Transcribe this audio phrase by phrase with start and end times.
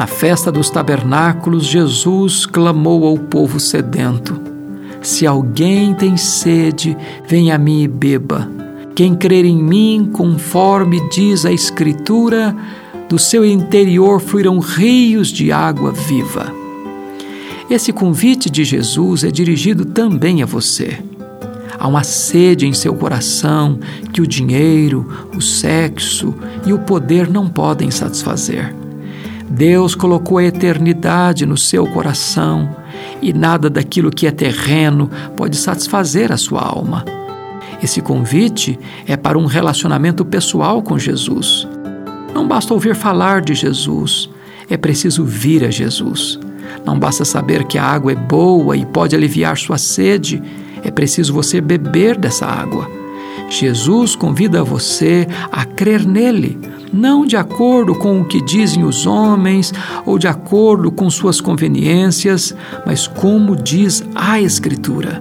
[0.00, 4.40] Na festa dos tabernáculos, Jesus clamou ao povo sedento:
[5.02, 6.96] Se alguém tem sede,
[7.28, 8.50] venha a mim e beba.
[8.94, 12.56] Quem crer em mim, conforme diz a Escritura,
[13.10, 16.50] do seu interior fluirão rios de água viva.
[17.68, 20.98] Esse convite de Jesus é dirigido também a você.
[21.78, 23.78] Há uma sede em seu coração
[24.14, 28.74] que o dinheiro, o sexo e o poder não podem satisfazer.
[29.50, 32.76] Deus colocou a eternidade no seu coração
[33.20, 37.04] e nada daquilo que é terreno pode satisfazer a sua alma.
[37.82, 41.66] Esse convite é para um relacionamento pessoal com Jesus.
[42.32, 44.30] Não basta ouvir falar de Jesus,
[44.68, 46.38] é preciso vir a Jesus.
[46.84, 50.40] Não basta saber que a água é boa e pode aliviar sua sede,
[50.84, 52.99] é preciso você beber dessa água.
[53.50, 56.56] Jesus convida você a crer nele,
[56.92, 59.74] não de acordo com o que dizem os homens
[60.06, 62.54] ou de acordo com suas conveniências,
[62.86, 65.20] mas como diz a Escritura.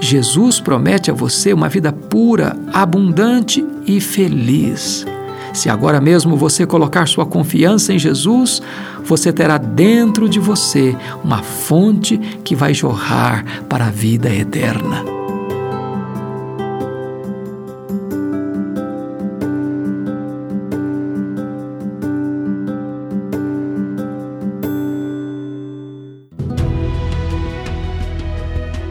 [0.00, 5.06] Jesus promete a você uma vida pura, abundante e feliz.
[5.54, 8.60] Se agora mesmo você colocar sua confiança em Jesus,
[9.02, 15.15] você terá dentro de você uma fonte que vai jorrar para a vida eterna.